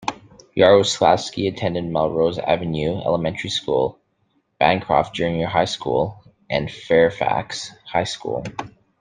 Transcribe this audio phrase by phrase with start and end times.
[0.55, 3.99] Yaroslavsky attended Melrose Avenue Elementary School,
[4.59, 8.43] Bancroft Junior High School and Fairfax High School.